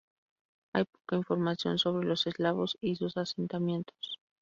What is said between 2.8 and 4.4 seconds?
y sus asentamientos.